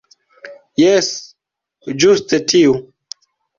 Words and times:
Jes, 0.83 1.09
ĝuste 2.05 2.43
tiu. 2.55 2.77